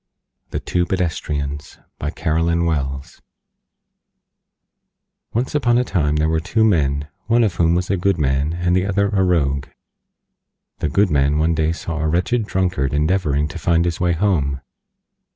THE 0.49 0.59
TWO 0.59 0.87
PEDESTRIANS 0.87 1.77
BY 1.99 2.09
CAROLYN 2.09 2.65
WELLS 2.65 3.21
Once 5.31 5.53
on 5.53 5.77
a 5.77 5.83
time 5.83 6.15
there 6.15 6.27
were 6.27 6.39
two 6.39 6.63
Men, 6.63 7.07
one 7.27 7.43
of 7.43 7.53
whom 7.53 7.75
was 7.75 7.91
a 7.91 7.97
Good 7.97 8.17
Man 8.17 8.51
and 8.53 8.75
the 8.75 8.87
other 8.87 9.09
a 9.09 9.21
Rogue. 9.23 9.67
The 10.79 10.89
Good 10.89 11.11
Man 11.11 11.37
one 11.37 11.53
day 11.53 11.71
saw 11.71 11.99
a 11.99 12.07
Wretched 12.07 12.47
Drunkard 12.47 12.95
endeavoring 12.95 13.47
to 13.49 13.59
find 13.59 13.85
his 13.85 13.99
way 13.99 14.13
Home. 14.13 14.61